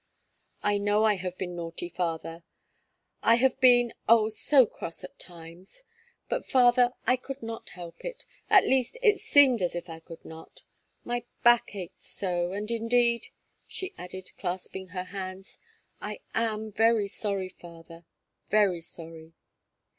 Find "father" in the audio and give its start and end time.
1.87-2.41, 6.43-6.93, 17.49-18.05